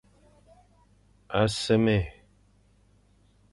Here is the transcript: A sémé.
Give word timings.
A 1.39 1.43
sémé. 1.61 1.99